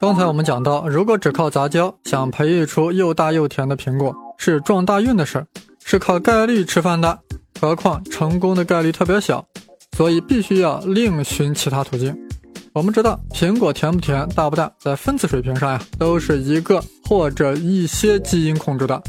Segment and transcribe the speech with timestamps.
[0.00, 5.46] 刚才我们讲到，如果只靠杂交想培育出又大又甜的苹果，是撞大运的事儿，
[5.84, 7.18] 是靠概率吃饭的。
[7.60, 9.44] 何况成功的概率特别小，
[9.96, 12.16] 所以必须要另寻其他途径。
[12.72, 19.02] 我们知道，苹果甜不甜、大不大，在分子水平上呀，都是一个或者一些基因控制的。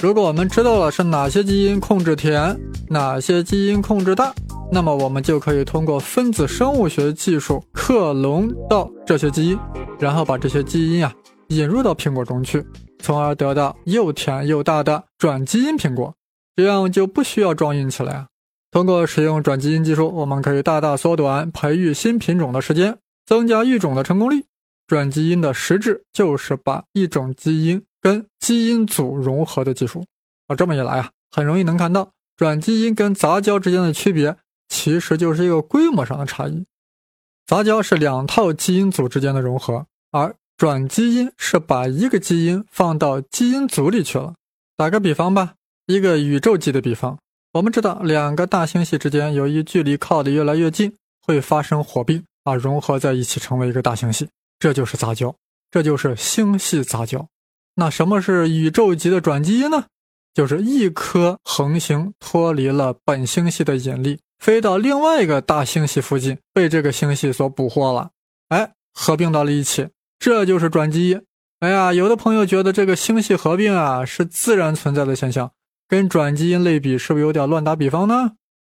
[0.00, 4.34] 如果我们知道了是哪些基因控制甜，哪些基因控制大。
[4.74, 9.58] 那么我们就可以通过分子生物学技术克隆到这些基因，
[10.00, 11.12] 然后把这些基因呀
[11.48, 12.64] 引入到苹果中去，
[13.00, 16.14] 从而得到又甜又大的转基因苹果，
[16.56, 18.26] 这样就不需要装运气了呀。
[18.70, 24.42] 通过使用转基因技术，我们可以大大缩短培育新品种的时间，增加育种的成功率。
[24.86, 30.02] 转基因的实质就是把一种基因跟基因组融合的技术。
[30.46, 34.34] 啊，这么一来啊，很容易能看到转基因跟杂交之间的区别。
[34.72, 36.64] 其实就是一个规模上的差异，
[37.46, 44.32] 杂交是两套基因组之间的融合，而转基因是把一个基因放到基因组里去了。
[44.74, 47.18] 打个比方吧，一个宇宙级的比方，
[47.52, 55.36] 我们知道两个大星系之间由于距离靠得越来越近，会发生火并啊，融合在一起成为一个大星系，这就是杂交，
[55.70, 57.28] 这就是星系杂交。
[57.74, 59.84] 那什么是宇宙级的转基因呢？
[60.32, 64.18] 就是一颗恒星脱离了本星系的引力。
[64.42, 68.10] 飞到另外一个大星系附近，被这个星系所捕获了，
[68.48, 71.22] 哎，合并到了一起，这就是转基因。
[71.60, 75.52] 哎呀，有的朋友觉得这个星系合并啊是自然存在的现象，
[75.86, 78.32] 跟转基因类比，是不是有点乱打比方呢？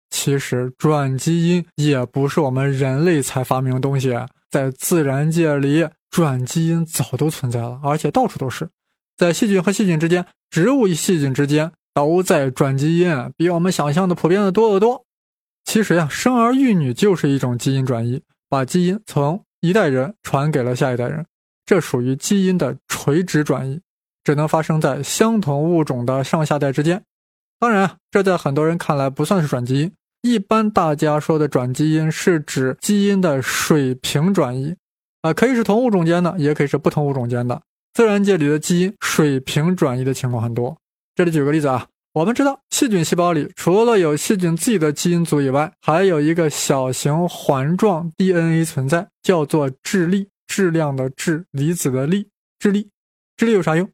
[0.09, 4.17] 其实转基因也不是我们人类才发明的东西，
[4.49, 8.67] 在自然界里，转基因早都存在了，而且到处都是，
[9.15, 15.05] 在细菌和细菌之间，植物与细菌之间都在转基因，比我们想象的普遍的多得多。
[15.65, 21.23] 其实呀，生儿育女就是一种基因转移，把基因从一代人传给了下一代人，
[21.65, 23.79] 这属于基因的垂直转移，
[24.23, 27.03] 只能发生在相同物种的上下代之间。
[27.59, 29.91] 当然，这在很多人看来不算是转基因。
[30.21, 34.75] 一般大家说的转基因是指基因的水平转移，
[35.21, 37.61] 啊，可以是同物种间的，也可以是不同物种间的。
[37.93, 40.75] 自然界里的基因水平转移的情况很多。
[41.15, 41.85] 这里举个例子啊。
[42.13, 52.27] 我们知道，细菌细胞里除了有细菌自己的基因组以外，还有一个小型环状 DNA 存在，叫做质粒，质量的质，离子的粒，
[52.57, 52.89] 质粒。
[53.37, 53.87] 质粒有啥用？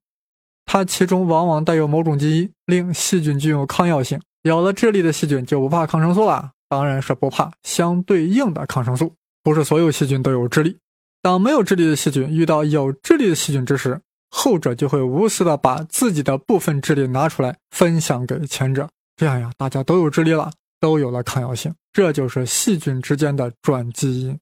[0.66, 4.20] 它其中往往带有某种基因，令细菌具有抗药性。
[4.44, 9.14] 有了质粒的细菌就不怕抗生素了，当然是不怕相对应的抗生素。
[9.44, 10.78] 不是所有细菌都有质粒。
[11.22, 14.00] 当没有质粒的细菌遇到有质粒的细菌之时，
[14.30, 24.38] 后者就会无私的把自己的部分智力拿出来分享给前者，这样呀，大家都有智力了，都有了抗药性，这就是细菌之间的转基因。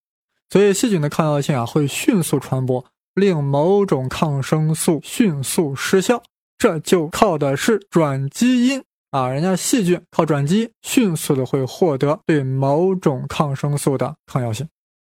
[0.49, 2.83] 所以细菌的抗药性啊会迅速传播，
[3.13, 6.21] 令某种抗生素迅速失效，
[6.57, 9.27] 这就靠的是转基因啊。
[9.27, 14.67] 人家细菌靠转基因迅速的会获得对某种抗生素的抗药性，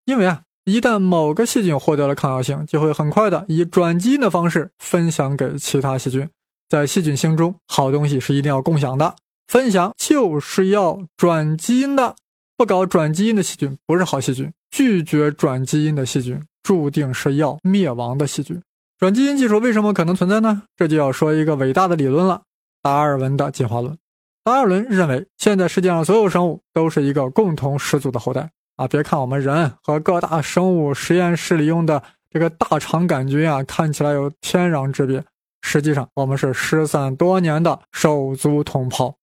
[0.06, 0.42] 因为啊。
[0.66, 6.28] 一旦某个细菌获得了抗药性，就会很快的以转基因的方式分享给其他细菌。
[6.68, 9.16] 在细菌心中，好东西是一定要共享的，
[9.48, 12.16] 分享就是要转基因的。
[12.58, 18.60] 不搞转基因的细菌不是好细菌，拒绝转基因的细菌注定是要灭亡的细菌。
[18.98, 20.64] 转基因技术为什么可能存在呢？
[20.76, 22.42] 这就要说一个伟大的理论了——
[22.82, 23.96] 达尔文的进化论。
[24.44, 28.50] 达尔文认为，现在世界上所有生物都是一个共同始祖的后代。
[28.76, 35.24] 啊，别看我们人和各大生物实验室里用的这个大肠杆菌啊，看起来有天壤之别，
[35.62, 39.16] 实际上我们是失散多年的手足同胞，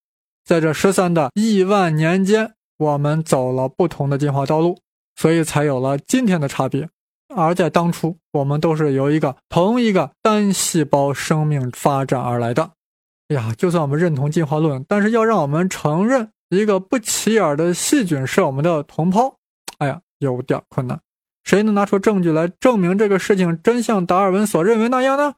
[0.43, 4.79] 在这失散的亿万年间，我们走了不同的进化道路，
[5.15, 6.89] 所以才有了今天的差别。
[7.35, 12.71] 而在当初，我们都是由一个同一个单细胞生命发展而来的。
[13.29, 19.37] 呀，就算我们认同进化论，但是要让我们承认一个不起眼的细菌是我们的同胞。
[20.23, 20.99] 有点困难。
[21.43, 25.35] 谁能拿出证据来证明这个事情真像达尔文所认为那样呢？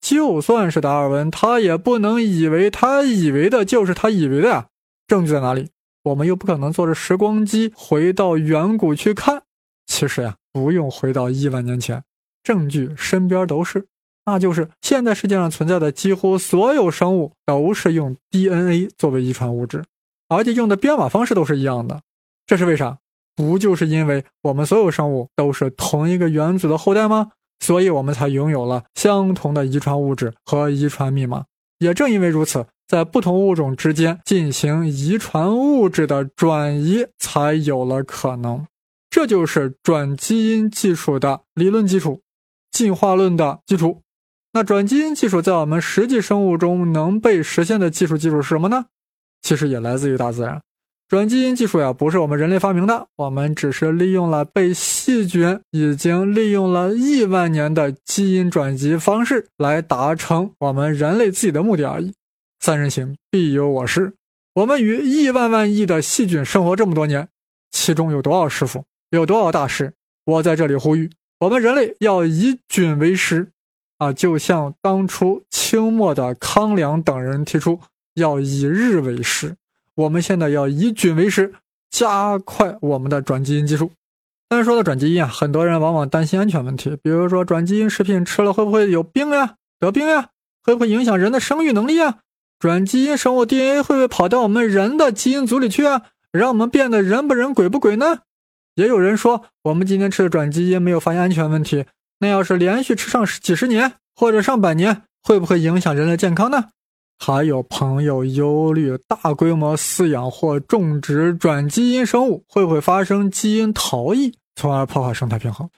[0.00, 4.66] 就算是达尔文，他也不能以为他以为的就是他以为的呀。
[5.08, 5.70] 证据在哪里？
[6.04, 9.42] 我们又不可能坐着时光机回到远古去看。
[9.86, 12.04] 其实呀，不用回到亿万年前，
[12.42, 13.86] 证据身边都是。
[14.26, 19.84] 那就是现在世界上存在的几乎所有生物都是用 DNA 作为遗传物质，
[20.28, 22.02] 而且用的编码方式都是一样的。
[22.44, 22.98] 这是为啥？
[23.36, 27.28] 不就是因为我们所有生物都是同一个原子的后代吗？
[27.60, 31.44] 所以我们才拥有了相同的遗传物质和遗传密码。
[31.78, 38.66] 也正因为如此，在不同物种之间进行遗传物质的转移才有了可能。
[39.10, 42.22] 这就是转基因技术的理论基础。
[42.72, 44.02] 进化论的基础。
[44.52, 48.86] 那转基因技术在我们实际生物中能被实现的技术基础是什么呢？
[49.40, 50.60] 其实也来自于大自然。
[51.08, 62.12] 转基因技术呀，不是我们人类发明的，我们只是利用了被细菌已经利用了亿万年的基因转辑方式来达成我们人类自己的目的而已。
[62.58, 64.14] 三人行必有我师，
[64.54, 67.28] 我们与亿万万亿的细菌生活这么多年，
[67.70, 69.92] 其中有多少师傅，有多少大师？
[70.24, 73.52] 我在这里呼吁，我们人类要以菌为师。
[73.98, 77.80] 啊，就像当初清末的康梁等人提出
[78.14, 79.54] 要以日为师，
[79.96, 81.54] 我们现在要以菌为师，
[81.90, 83.90] 加快我们的转基因技术。
[84.48, 90.28] 但是说到转基因啊，很多人往往担心安全问题，比如说转基因食品吃了会不会有病呀、得病呀？
[90.62, 92.18] 会不会影响人的生育能力啊？
[92.58, 98.18] 转基因生物 DNA 会不会跑到我们人的基因组里去啊，让我们变得人不人鬼不鬼呢？
[98.74, 101.86] 也有人说，我们今天吃的转基因没有发现安全问题。
[102.18, 106.66] 那要是连续吃上几十年或者上百年，会不会影响人类健康呢？
[107.18, 115.68] 还有朋友忧虑，大规模饲养或种植转基因生物会不会发生基因逃逸，从而破坏生态平衡？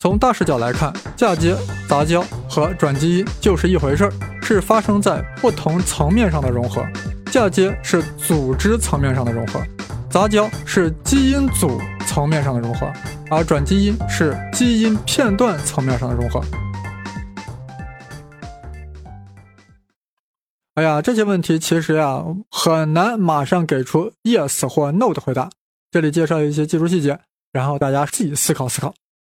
[0.00, 1.56] 从大视角来看，嫁接、
[1.88, 6.84] 杂交和转基因就是一回事儿，是发生在不同层面上的融合。
[7.30, 9.62] 嫁接是组织层面上的融合，
[10.10, 12.90] 杂交是基因组层面上的融合。
[13.30, 16.42] 而转基因是基因片段层面上的融合。
[20.82, 25.48] 哎呀，这些问题其实呀很难马上给出 yes 或 no 的回答。
[25.92, 27.20] 这里介绍一些技术细节，
[27.52, 28.92] 然后大家自己思考思考。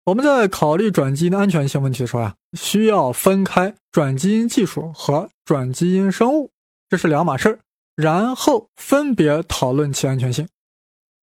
[0.05, 6.49] 我们在考虑转基因的安全性问题的时候呀，需要分开转基因技术和转基因生物，
[6.87, 7.59] 这是两码事儿，
[7.97, 10.47] 然后分别讨论其安全性。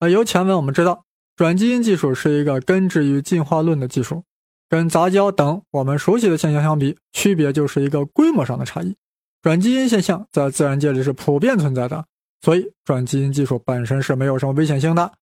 [0.01, 1.05] 啊，由前文我们知道。
[1.35, 4.25] 转基因技术是一个根植于进化论的技术，
[4.69, 8.95] 跟杂交等我们熟悉的现象相比，区别就是一个规模上的差异。
[9.43, 12.05] 转基因现象在自然界里是普遍存在的，
[12.43, 15.13] 所以转基因技术本身是没有什么危险性的。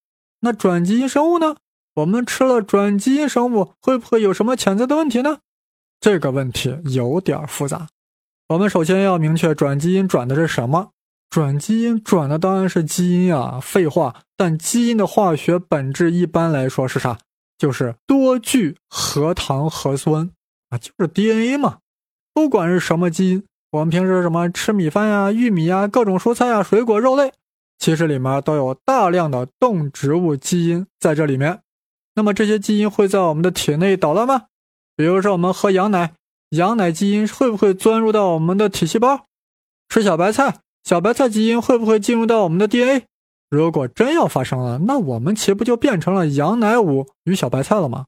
[0.41, 1.57] 那转基因生物呢？
[1.95, 5.39] 我们吃了转基因生物会不会有什么潜在的问题呢？
[6.01, 7.89] 这个问题有点复杂。
[8.49, 10.91] 我们首先要明确转基因转的是什么。
[11.29, 14.23] 转基因转的当然是基因啊，废话。
[14.37, 17.19] 但基因的化学本质一般来说是啥？
[17.59, 20.31] 就是多聚核糖核酸
[20.71, 21.79] 啊，就是 DNA 嘛。
[22.33, 27.33] 不管是什么基因，我们平时什么吃米饭呀、玉米呀、各种蔬菜呀、水果、肉类，
[27.79, 31.61] 其实里面都有大量的动植物基因在这里面。
[32.15, 34.47] 那么这些基因会在我们的体内捣乱吗？
[34.97, 36.15] 比如说我们喝羊奶，
[36.51, 39.27] 羊奶基因会不会钻入到我们的体细胞？
[39.89, 40.61] 吃小白菜。
[40.85, 43.05] 小白菜基因会不会进入到我们的 DNA？
[43.51, 48.07] 如果真要发生了，那我们岂不就变成了羊奶舞与小白菜了吗？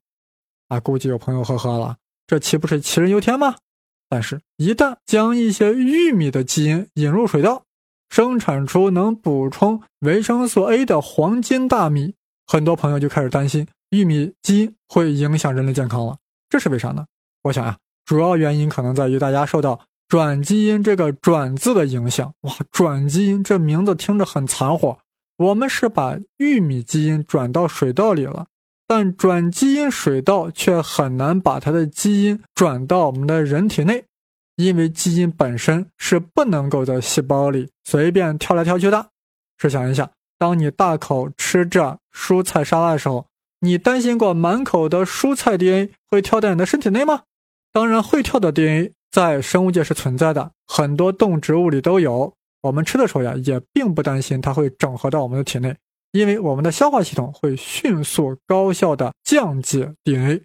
[0.68, 3.56] 啊，估计有朋友呵呵了，这岂不是杞人忧天吗？
[4.10, 7.62] 但是，一旦将一些玉米的基因引入水稻，
[8.10, 12.14] 生产出能补充维生素 A 的黄金大米，
[12.46, 16.16] 很多朋友就开始担心玉米基因会影响人类健康了。
[16.48, 17.06] 这是为啥呢？
[17.44, 19.80] 我想呀，主要原因可能在于大家受到。
[20.08, 24.98] 转基因这个“转”字的影响，哇，转基因这名字听着很残火。
[25.36, 28.48] 我们是把玉米基因转到水稻里了，
[28.92, 34.02] 但转基因水稻却很难把它的基因转到我们的人体内，
[34.56, 39.06] 因为基因本身是不能够在细胞里随便跳来跳去的。
[39.58, 43.26] 试想一下，当你大口吃着蔬菜沙拉的时候，
[43.60, 47.22] 你担心过满口的蔬菜 DNA 会跳到你的身体内吗？
[47.72, 48.92] 当然会跳的 DNA。
[49.12, 52.34] 在生物界是存在的，很多动植物里都有。
[52.62, 55.76] 我们吃的时候呀，也并不担心它会整合到我们的体内，
[56.12, 60.42] 因为我们的消化系统会迅速高效的降解 DNA，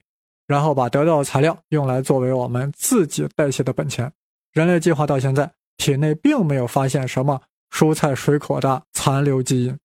[0.48, 4.12] 然后把得到的材料用来作为我们自己代谢的本钱。
[4.53, 7.41] 人类进化到现在，体内并没有发现什么
[7.72, 9.77] 蔬菜水果的残留基因。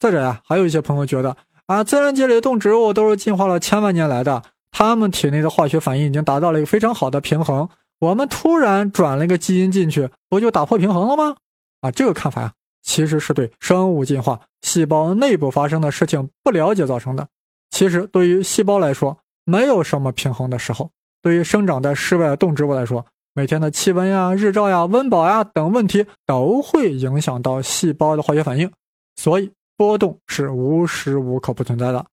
[0.00, 7.68] 再者呀，还有一些朋友觉得啊，自然界里的动植物都是进化了千万年来的，它们体内的化学反应已经达到了一个非常好的平衡。
[8.00, 11.36] 我们突然转了一个基因进去，不就打破平衡了吗？
[11.80, 12.52] 啊，这个看法呀，
[12.84, 17.26] 其实是对生物进化、细胞内部发生的事情不了解造成的。
[17.70, 20.88] 其实对于细胞来说，没有什么平衡的时候。
[21.20, 28.70] 对于生长在室外的动植物来说，每天的气温呀、日照呀、温饱呀等问题都会影响到细胞的化学反应，
[29.16, 32.06] 所以波动是无时无刻不存在的。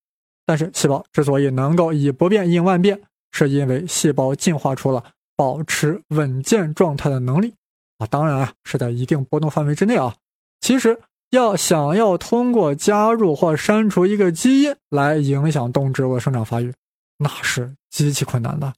[0.46, 3.00] 但是细胞之所以能够以不变应万变，
[3.32, 5.04] 是因为细胞进化出了。
[5.38, 7.52] 保持稳健状态的能力
[7.98, 10.14] 啊，当然啊是在一定波动范围之内啊。
[10.62, 11.00] 其实
[11.32, 16.72] 要想要通过加入或删除一个基因来影响动植物的生长发育，
[17.18, 18.74] 那是极其困难的。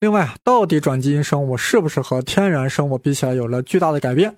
[0.00, 4.34] 另外，到底转基因生物是不是和天然生物比起来有了巨大的改变？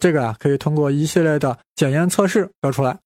[0.00, 2.98] 这个啊，可以通过一系列的检验测试得出来。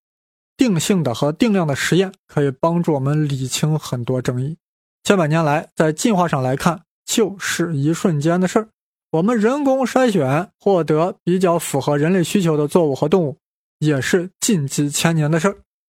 [0.56, 4.56] 定性的和定量的实验可以帮助我们理清很多争议。
[5.04, 8.68] 千百年来，在进化上来看，就是一瞬间的事儿。
[9.12, 13.38] 我们人工筛选获得比较符合人类需求的作物和动物，
[13.80, 15.56] 也是近几千年的事儿。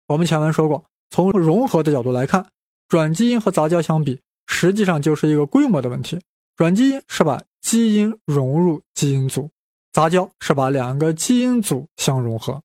[0.08, 2.48] 我们前文说过，从融合的角度来看，
[2.88, 6.22] 转基因和杂交相比，实际上就是一个规模的问题。
[6.56, 9.50] 转基因是把基因融入基因组，
[9.91, 12.62] 杂交是把两个基因组相融合。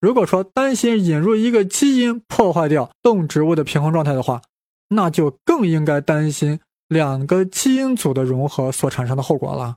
[0.00, 4.40] 如果说担心引入一个基因破坏掉动植物的平衡状态的话，
[4.88, 9.76] 那就更应该担心两个基因组的融合所产生的后果了。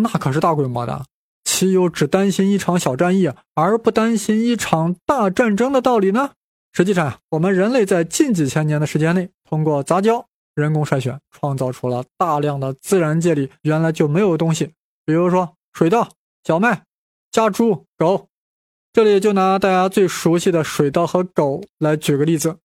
[0.00, 1.04] 那可是大规模的，
[1.44, 6.30] 岂有只担心一场小战役而不担心一场大战争的道理呢？
[6.72, 10.24] 实际上，我们人类在近几千年的时间内，通过杂交、
[10.54, 14.72] 人工筛选，创造出了大量的自然界里原来就没有的东西，
[15.04, 16.08] 比如说水稻、
[16.44, 16.84] 小麦、
[17.32, 18.28] 家猪、狗。
[18.92, 22.56] 这里就拿大家最熟悉的水稻和狗来举个例子，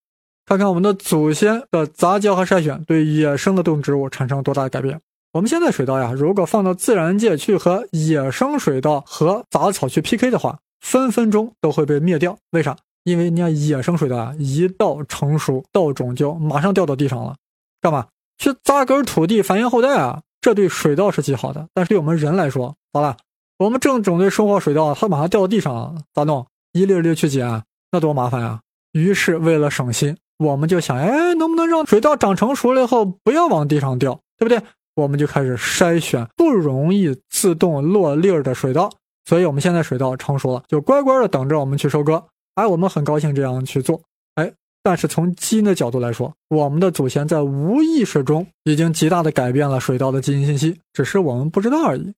[0.45, 5.01] 看看我们的祖先的杂交和筛选对野生的动植物产生了多大的改变。
[5.33, 12.37] 我们现在水稻呀，如果放到自然界去和野生水稻和杂草去 PK 的话，分分钟都会被灭掉。
[12.51, 12.77] 为啥？
[13.03, 17.35] 因为你看野生水稻啊，一到成熟稻种就马上掉到地上了，
[17.81, 18.05] 干嘛？
[18.37, 20.21] 去扎根土地繁衍后代啊！
[20.39, 23.17] 这对水稻是极好的，但是对我们人来说，咋了？
[23.57, 26.45] 我们正准备收获水稻，它马上掉到地上了，咋弄？
[26.73, 28.61] 一粒粒去捡，那多麻烦呀！
[28.91, 34.61] 于是为了省心，我们就想，哎，能不能让水稻长成熟了以后不要往地上掉，对不对？
[34.95, 38.89] 我们就开始筛选不容易自动落粒儿的水稻。
[39.25, 42.25] 所以，我们现在水稻成熟了，就乖乖的等着我们去收割。
[42.55, 44.01] 哎，我们很高兴这样去做。
[44.35, 44.51] 哎，
[44.83, 52.13] 但是从基因的角度来说，我们的祖先在无意识中已经极大的改变了水稻的基因信息，只是我们不知道而已。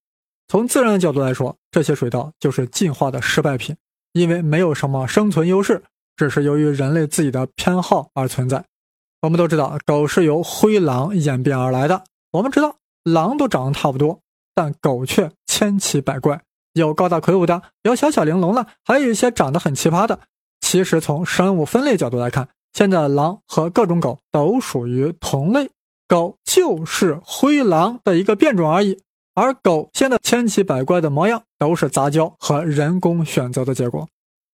[0.48, 3.76] 从自然的角度来说，这些水稻就是进化的失败品，
[4.12, 5.82] 因为没有什么生存优势，
[6.16, 8.64] 只是由于人类自己的偏好而存在。
[9.22, 12.02] 我们都知道，狗是由灰狼演变而来的。
[12.36, 14.20] 我们知道，狼都长得差不多，
[14.54, 16.42] 但狗却千奇百怪，
[16.74, 20.20] 有高大魁梧的，有小巧玲珑的，还有一些长得很奇葩的。
[20.60, 25.70] 其实，从生物分类角度来看，现在狼和各种狗都属于同类，
[26.06, 29.00] 狗就是灰狼的一个变种而已。
[29.34, 34.06] 而狗现在千奇百怪的模样，都是杂交和人工选择的结果。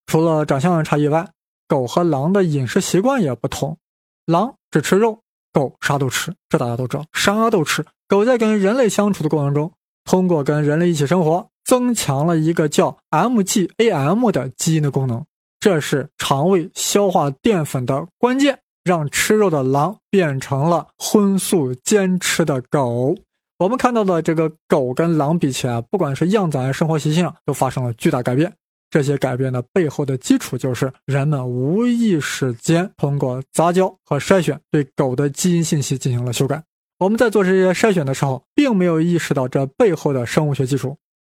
[0.06, 1.28] 除了长相的差异外，
[1.66, 3.76] 狗和狼的饮食习惯也不同。
[4.24, 5.18] 狼只吃肉，
[5.52, 7.84] 狗啥都吃，这大家都知道，啥都吃。
[8.08, 9.72] 狗在跟人类相处的过程中，
[10.04, 15.24] 通过跟人类一起生活，增强了一个叫 MGAM 的基因的功能，
[15.60, 23.14] 这是肠胃消化淀粉的关键，让吃肉的狼变成了荤素兼吃的狗。
[23.58, 28.52] 我们看到的这个狗跟狼比起来，不管是样子还是生活习性，都发生了巨大改变。
[28.92, 36.62] 这些改变的背后的基础，就是人们无意识间通过杂交和筛选，对狗的基因信息进行了修改。
[36.98, 40.94] 我们在做这些筛选的时候，并没有意识到这背后的生物学基础。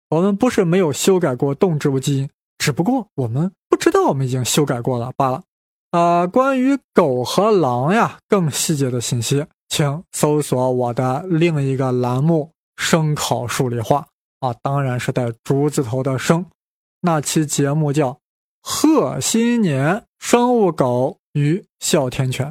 [0.09, 5.41] 我们不是没有修改过动植物基因，只不过我们不知道我们已经修改过了罢了。
[5.91, 9.45] 啊，关于狗和狼呀，更细节的信息。
[9.69, 12.51] 请搜索我的另一个栏目
[12.83, 14.05] 《声考数理化》
[14.47, 16.45] 啊，当然是带竹字头的“声”。
[17.05, 18.13] 那期节目叫
[18.61, 22.47] 《贺新年生物狗与哮天犬》。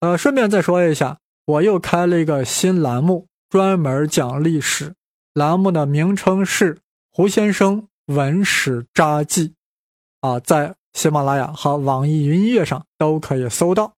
[0.00, 4.94] 呃，顺便再说一下，我又开了一个新栏目，专门讲历史。
[5.34, 6.74] 栏目的名称是
[7.12, 9.48] 《胡先生文史札记》，
[10.26, 13.92] 啊，在喜马拉雅和网易云音乐上都可以搜到。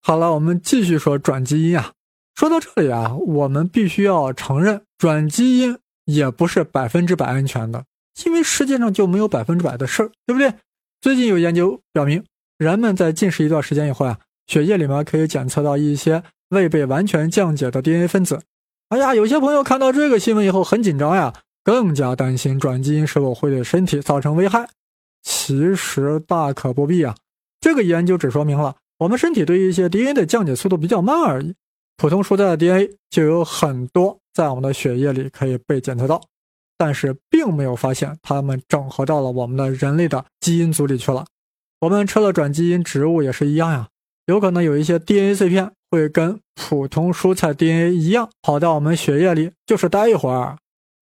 [0.00, 1.92] 好了，我们继续说转基因啊。
[2.36, 7.84] 说到这里啊，我们必须要承认，转基因也不是百分之百安全的，
[8.24, 10.52] 因为世界上就没有百分之百的事儿，对不对？
[11.00, 12.24] 最近有研究表明，
[12.58, 18.40] 人们在进食一段时间以后啊，血液里面可以检测到一些未被完全降解的 DNA 分子。
[18.88, 21.32] 哎呀，有些朋友看到这个新闻以后很紧张呀，
[21.64, 24.68] 更加担心转基因是否会对身体造成危害。
[25.22, 27.16] 其实大可不必啊，
[27.60, 28.76] 这个研究只说明了。
[28.98, 31.54] 我们身体对于一些 DNA 的降解速度比较慢而已，
[31.96, 36.20] 普通蔬菜的 DNA 就有很多在我们的血液里可以被检测到，
[36.82, 41.24] 但是并没有发现它们整合到了我们的人类的基因组里去了。
[41.82, 43.86] 我们吃了转基因植物也是一样呀，
[44.26, 50.56] 有可能有一些 DNA 碎片会跟普通蔬菜 DNA 一样跑到我们血液里，就是待一会儿。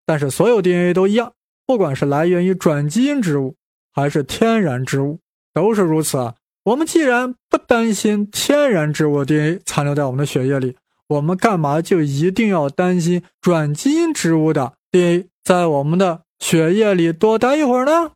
[0.05, 1.33] 但是所有 DNA 都一样，
[1.65, 3.55] 不管是来源于转基因植物
[3.93, 5.21] 还是天然植物，
[5.55, 6.35] 都是如此。
[6.65, 18.13] 我们既然不担心天然植物 DNA 残留在我们的血液里，我们干嘛就一定要担心转基因植物的 DNA 在我们的血液里多待一会儿呢？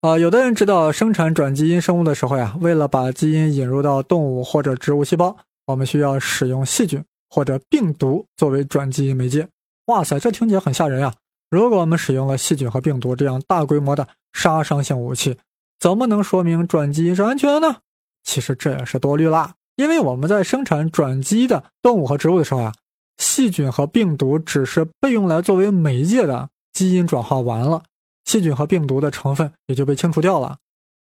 [0.00, 9.48] 啊，有的人知道生产转基因生物的时候呀，为了把基因引入到动物或者植物细胞，我们需要使用细菌或者病毒作为转基因媒介。
[9.86, 11.12] 哇塞，这听起来很吓人呀！
[11.50, 15.36] 如果我们使用了细菌和病毒这样大规模的杀伤性武器，
[15.80, 17.78] 怎么能说明转基因是安全的呢？
[18.22, 22.72] 其实这也是多虑啦，因为我们在生产转基因的动物和植物的时候啊，
[23.18, 27.82] 细菌和病毒只是被用来作为媒介的，基因转化完了，
[28.24, 30.58] 细菌和病毒的成分也就被清除掉了。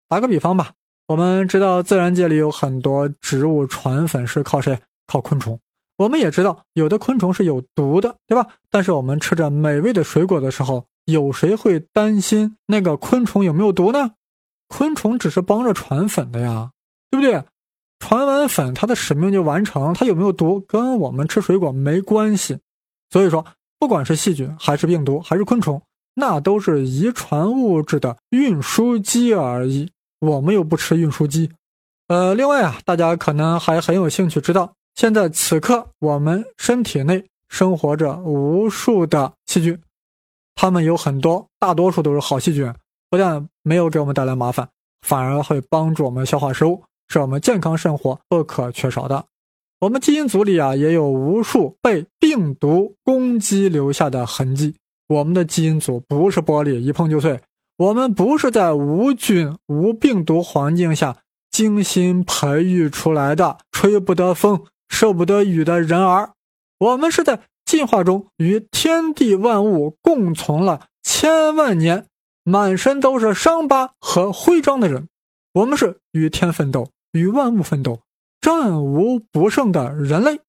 [0.08, 0.72] 打个比方吧，
[1.08, 4.80] 我们知道自然界里有很多植物传粉是靠谁？
[5.08, 5.60] 靠昆虫。
[5.98, 8.48] 我们也知道有的昆虫是有毒的，对吧？
[8.70, 14.12] 但是我们吃着美味的水果的时候，有谁会担心那个昆虫有没有毒呢？
[14.70, 16.72] 昆虫只是帮着传粉的呀，
[17.12, 17.44] 对不对？
[18.00, 22.58] 传完粉，它的使命就完成，它有没有毒跟我们吃水果没关系。
[23.10, 23.46] 所以说，
[23.80, 25.82] 不管是细菌还是病毒还是昆虫，
[26.14, 29.90] 那都是遗传物质的运输机而已。
[30.20, 31.50] 我们又不吃运输机。
[32.10, 39.80] 呃，另外啊，大家可能还很有兴趣知道，现在此刻我们身体内生活着无数的细菌，
[40.56, 42.74] 它们有很多，大多数都是好细菌。
[43.10, 44.70] 不但没有给我们带来麻烦，
[45.02, 49.26] 反而会帮助我们消化食物，是我们健康生活不可缺少的。
[49.80, 54.76] 我们基因组里啊，也有无数被病毒攻击留下的痕迹。
[55.08, 57.40] 我们的基因组不是玻璃，一碰就碎。
[57.78, 61.18] 我们不是在无菌无病毒环境下
[61.50, 66.34] 精心培育出来的吹不得风、受不得雨的人儿。
[66.78, 72.06] 我们是在进化中与天地万物共存了千万年。
[72.44, 75.08] 满身都是伤疤和徽章的人，
[75.54, 78.00] 我们是与天奋斗、与万物奋斗、
[78.42, 80.40] 战无不胜的人类。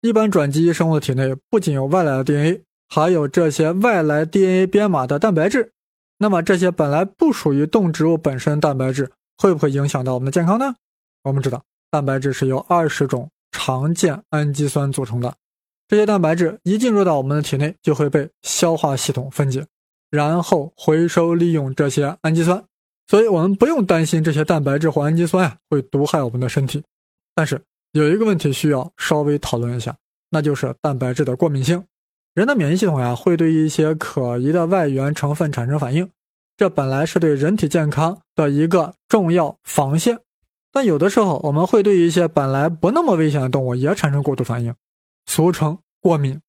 [0.00, 5.72] 一般转基因生物的体内不仅有外来的 DNA，还有这些外来 DNA 编码的蛋白质。
[6.18, 10.74] 那么这些本来不属于动植物本身蛋白质，会不会影响到我们的健康呢？
[11.22, 15.34] 我们知道，蛋白质是由二十种常见氨基酸组成的，
[15.88, 19.66] 这些蛋白质一进入到我们的体内，就会被消化系统分解。
[20.10, 22.64] 然后回收利用这些氨基酸，
[23.06, 26.82] 所以我们不用担心这些蛋白质或氨基酸啊会毒害我们的身体。
[27.34, 27.60] 但是
[27.92, 29.96] 有一个问题需要稍微讨论一下，
[30.30, 31.84] 那就是蛋白质的过敏性。
[32.34, 36.08] 人的免疫系统呀会对一些可疑的外源成分产生反应，
[36.56, 40.18] 这本来是对人体健康的一个重要防线。
[40.72, 44.74] 但有的时候我们会对一些本来不那么危险的动物也产生过度反应，
[45.26, 46.40] 俗称过敏。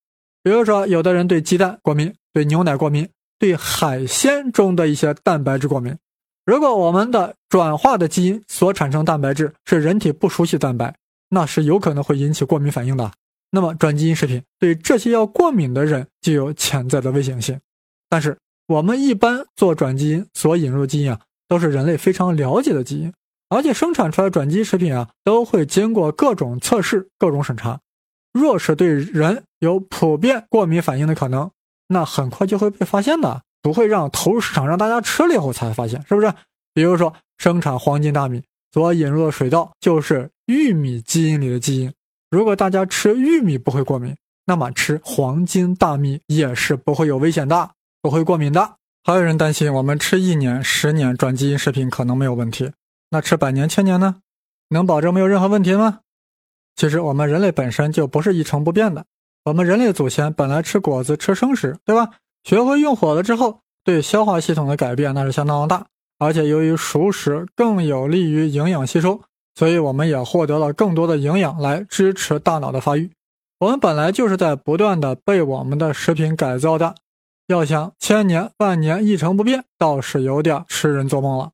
[0.43, 3.09] 比如说，有的人对鸡蛋过敏，对牛奶过敏。
[3.39, 5.97] 对海鲜中的一些蛋白质过敏，
[6.45, 10.95] 如果我们的转化的基因所产生蛋白质是人体不熟悉蛋白，
[11.30, 13.12] 那是有可能会引起过敏反应的。
[13.51, 17.60] 那么转基因食品对这些要过敏的人就有潜在的危险性。
[18.10, 23.13] 但是我们一般做转基因所引入基因啊，都是人类非常了解的基因，
[23.49, 27.80] 而且生产出来转基因食品啊，都会经过各种测试、各种审查。
[28.34, 31.51] 若是对人有普遍过敏反应的可能，
[31.88, 36.34] 那很快就会被发现的，不会让投入市场让大家吃了以后才发现，是不是？
[36.74, 41.93] 比如说生产黄金大米所引入的水稻就是玉米基因里的基因，
[42.30, 47.71] 如果大家吃玉米不会过敏，那么吃黄金大米也是不会有危险的，
[48.02, 48.76] 不会过敏的。
[49.04, 52.71] 还有人担心我们吃一年、十年转基因食品可能没有问题，
[53.10, 54.17] 那吃百年、千年呢？
[54.69, 56.00] 能保证没有任何问题吗？
[56.76, 59.06] 其实我们人类本身就不是一成不变的。
[59.43, 62.10] 我们人类祖先本来吃果子、吃生食，对吧？
[62.43, 65.86] 学会用火了之后，对消化系统的改变那是相当大。
[66.17, 69.21] 而且由于熟食更有利于营养吸收，
[69.56, 73.12] 所以我们也获得了更多的营养来支持大脑的发育。
[73.60, 76.95] 我们本来就是在不断的被我们的食品改造的，
[77.47, 81.51] 要想千年万年一成不变，倒是有点痴人做梦了。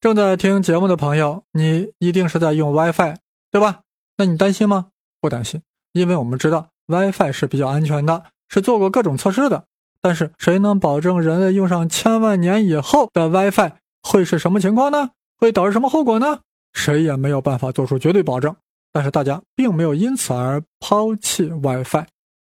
[0.00, 3.16] 正在听节目的朋友，你一定是在用 WiFi，
[3.50, 3.80] 对吧？
[4.16, 4.88] 那你担心吗？
[5.20, 6.68] 不担心，因为我们知道。
[6.86, 9.64] WiFi 是比较安全的，是做过各种测试的。
[10.00, 15.10] 但是谁能保证人类用上千万年以后的 WiFi 会是什么情况呢？
[15.38, 16.40] 会导致什么后果呢？
[16.72, 18.54] 谁也没有办法做出绝对保证。
[18.92, 22.06] 但是大家并没有因此而抛弃 WiFi。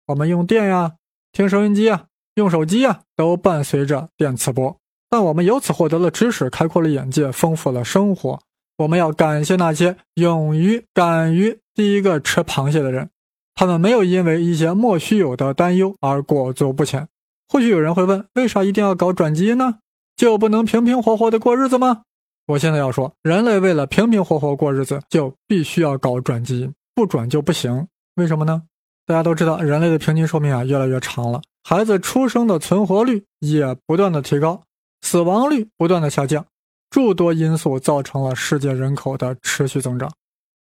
[0.07, 0.93] 我们用电呀，
[1.33, 4.77] 听收音机啊，用手机啊，都伴随着电磁波。
[5.11, 8.41] 但我们由此获得了知识，开阔了眼界，丰富了生活。
[8.79, 13.11] 我们要感谢那些勇于、敢于第一个吃螃蟹的人。
[13.55, 17.07] 他们没有因为一些莫须有的担忧而裹足不前。
[17.51, 19.79] 或许有人会问，为啥一定要搞转基因呢？
[20.17, 22.03] 就不能平平活活的过日子吗？
[22.47, 27.89] 我现在要说，人类为了平平活活过日子，就必须要搞转基因，不转就不行。
[28.15, 28.63] 为什么呢？
[29.05, 34.63] 大家都知道，人类的平均寿命啊越来越长了，孩子出生的存活率也不断的提高，
[35.01, 36.47] 死亡率不断的下降，
[36.89, 40.09] 诸多因素造成了世界人口的持续增长。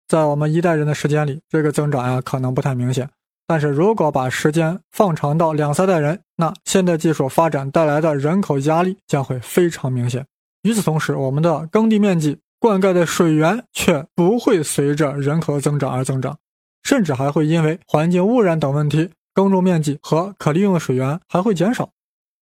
[0.09, 3.09] 在我们一代人的时间里，这个增长呀可能不太明显，
[3.51, 10.25] 但是如果把时间放长到两三代人，那现代技术发展带来的人口压力将会非常明显。
[10.63, 16.39] 与此同时，我们的耕地面积、灌溉的水源却不会随着人口增长而增长，
[16.85, 21.91] 甚至还会因为环境污染等问题，耕种面积和可利用的水源还会减少。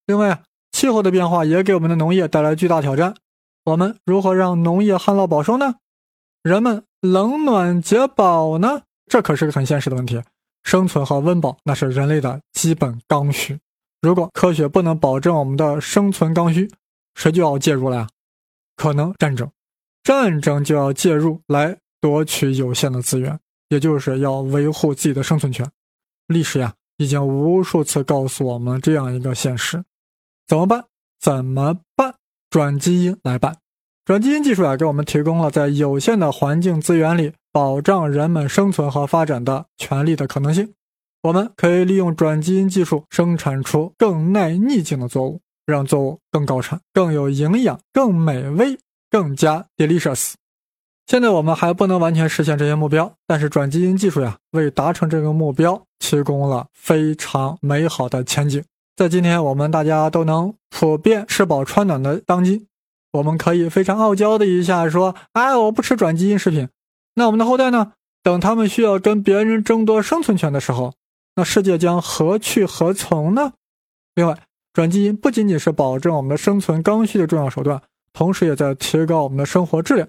[0.05, 0.42] 另外，
[0.73, 3.14] 气候的变化也给我们的农业带来巨大挑战。
[3.64, 5.77] 我们如何让农业旱涝保收呢？
[6.42, 8.83] 人们冷暖解饱呢？
[9.11, 10.21] 这可是个很现实的问题。
[10.68, 13.59] 生存和温饱那是人类的基本刚需。
[14.02, 16.70] 如果科学不能保证我们的生存刚需，
[17.14, 18.09] 谁就要介入了呀？
[18.76, 19.50] 可能战争，
[20.02, 25.66] 战争就要介入来夺取有限的资源，也就是要维护自己的生存权。
[26.26, 29.83] 历史呀，已经无数次告诉我们这样一个现实。
[30.46, 30.85] 怎么办？
[31.18, 32.14] 怎么办？
[32.50, 33.57] 转基因来办。
[34.04, 40.75] 转基因技术呀，给我们提供了在有限的环境资源里保障人们生存和发展的权利的可能性。
[41.23, 45.41] 我们可以利用转基因技术生产出更耐逆境的作物。
[45.69, 48.79] 让作物更高产、更有营养、更美味、
[49.11, 50.33] 更加 delicious。
[51.07, 58.65] 现在我们还不能完全实现这些目标，但是转基因技术呀，为达成这个目标提供了非常美好的前景。
[58.97, 62.67] 在今天我们大家都能普遍吃饱穿暖的当今，
[63.13, 66.67] 我们可以非常傲娇的一下说：“哎，我不吃转基因食品。”
[67.18, 67.92] 那我们的后代呢？
[68.22, 70.94] 等他们需要跟别人争夺生存权的时候，
[71.37, 73.52] 那世界将何去何从呢？
[74.14, 74.38] 另外。
[74.74, 80.07] 转基因不仅仅是保证我们的生存刚需的重要手段，同时也在提高我们的生活质量。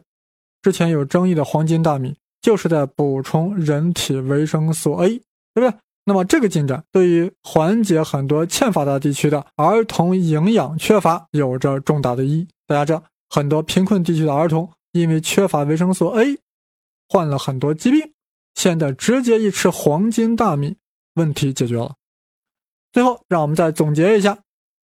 [0.62, 5.24] 之前有争议的黄金大米，就是在补充人体维生素 A，对
[5.56, 5.74] 不对？
[6.06, 12.48] 那么这个进展对于缓解很多欠发达地区的儿童营养缺乏有着重大的意义。
[12.68, 16.38] 大家知道，很多贫困地区的儿童因为缺乏维生素 A，
[17.10, 18.14] 患了很多疾病。
[18.56, 20.78] 现在直接一吃黄金大米，
[21.16, 21.96] 问题解决了。
[22.92, 24.40] 最后，让我们再总结一下。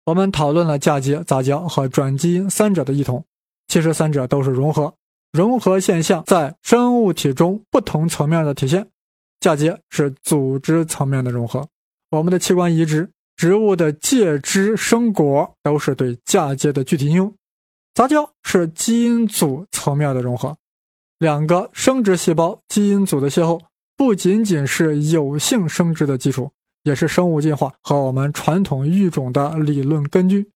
[0.05, 3.25] 我们讨论了嫁接、杂交和转基因三者的异同，
[3.67, 4.93] 其实三者都是融合。
[5.32, 8.88] 融合现象在生物体中不同层面的体现。
[9.39, 11.67] 嫁接是组织层面的融合，
[12.10, 17.34] 我们的器官移植、植物的借枝生果都是对嫁接的具体应用。
[17.93, 20.58] 杂交是基因组层面的融合，
[21.19, 23.62] 两个生殖细胞基因组的邂逅，
[23.95, 26.49] 不仅仅是有性生殖的基础。
[26.84, 30.49] 也是生物进化和我们传统育种的理论根据。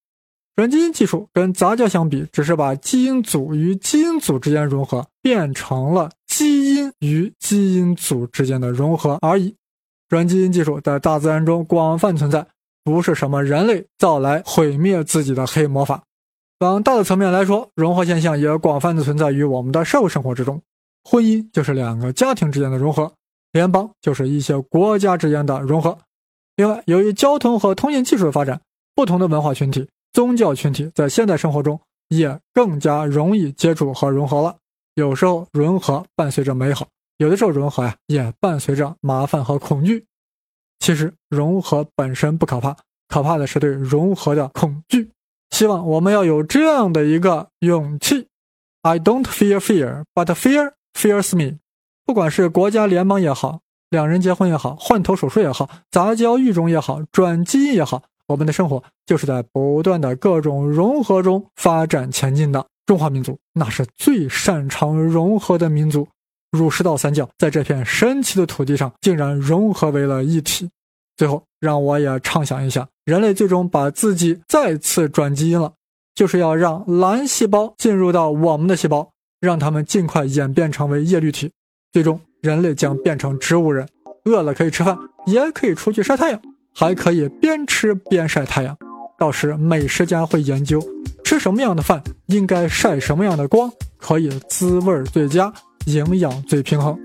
[0.56, 9.54] 转基因技术跟杂交相比，只是把基因组与基因组之间融合变成了基因与基因组之间的融合而已。
[10.08, 12.48] 转基因技术在大自然中广泛存在，
[12.86, 16.04] 不是什么人类造来毁灭自己的黑魔法。
[16.64, 20.62] 往大的层面来说，融合现象也广泛的存在于我们的社会生活之中。
[21.04, 23.12] 婚姻就是两个家庭之间的融合，
[23.52, 25.98] 联邦就是一些国家之间的融合。
[26.56, 28.62] 另外，由于交通和通信技术的发展，
[28.96, 34.56] 不同的文化群体、宗教群体在现代生活中也更加容易接触和融合了。
[34.96, 40.06] 有时候融合伴随着美好，有的时候融合呀也伴随着麻烦和恐惧。
[40.80, 42.78] 其实融合本身不可怕，
[43.10, 45.10] 可怕的是对融合的恐惧。
[45.54, 48.28] 希望我们要有这样的一个勇气
[48.82, 51.60] ：I don't fear fear, but fear fears me。
[52.06, 53.60] 不管是国家联邦也好。
[53.92, 62.66] 两人结婚也好，换头手术也好，杂交育种也好，转基因也好，我们的生活就是在不断的各种融合中发展前进的。
[62.88, 66.08] 中华民族那是最擅长融合的民族，
[66.52, 70.68] 儒释道三教在这片神奇的土地上竟然融合为了一体。
[71.18, 75.74] 最后，让我也畅想一下，人类最终把自己再次转基因了，
[76.16, 81.52] 就是要让蓝细胞进入到我们的细胞，让他们尽快演变成为叶绿体，
[81.92, 82.20] 最终。
[82.42, 83.88] 人类将变成植物人，
[84.26, 86.42] 饿了可以吃饭，也可以出去晒太阳，
[86.76, 88.78] 还可以边吃边晒太阳。
[89.18, 90.86] 到时美食家会研究
[91.24, 95.54] 吃什么样的饭，应该晒什么样的光，可以滋味最佳，
[95.86, 97.00] 营养最平衡。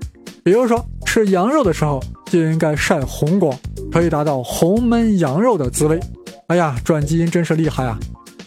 [0.49, 3.55] 比如说吃羊肉的时候就应该晒红光，
[3.91, 5.99] 可以达到红焖羊肉的滋味。
[6.47, 7.99] 哎呀，转基因真是厉害啊！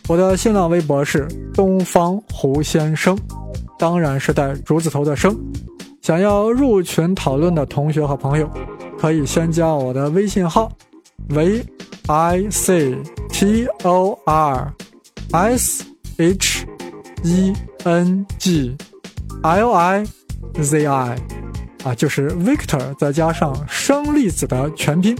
[0.08, 3.16] 我的新浪微博是东方胡先生，
[3.78, 5.32] 当然是带竹字头的生。
[6.00, 8.50] 想要入群讨论的同学和朋友，
[8.98, 10.72] 可以先加我的微信号
[11.28, 11.64] ：v
[12.08, 12.96] i c
[13.30, 14.74] t o r
[15.30, 15.84] s
[16.18, 16.66] h
[17.22, 17.52] e
[17.84, 18.76] N G
[19.44, 20.04] L I
[20.60, 21.16] Z I，
[21.84, 25.16] 啊，就是 Victor 再加上生粒子的全拼。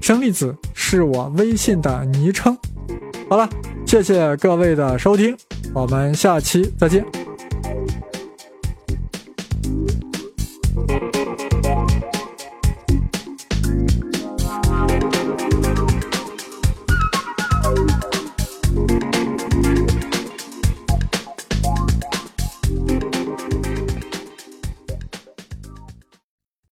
[0.00, 2.56] 生粒子是我微信的昵称。
[3.28, 3.48] 好了，
[3.86, 5.36] 谢谢各位的收听，
[5.74, 7.25] 我们下期再见。